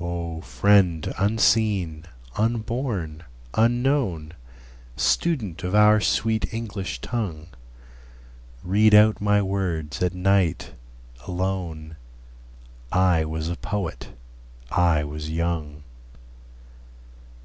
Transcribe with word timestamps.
O 0.00 0.40
friend 0.40 1.14
unseen, 1.18 2.04
unborn, 2.34 3.22
unknown, 3.54 4.34
Student 4.96 5.62
of 5.62 5.72
our 5.72 6.00
sweet 6.00 6.52
English 6.52 7.00
tongue, 7.00 7.46
Read 8.64 8.92
out 8.92 9.20
my 9.20 9.40
words 9.40 10.02
at 10.02 10.14
night, 10.14 10.72
alone: 11.28 11.94
I 12.90 13.24
was 13.24 13.48
a 13.48 13.54
poet, 13.54 14.08
I 14.72 15.04
was 15.04 15.30
young. 15.30 15.84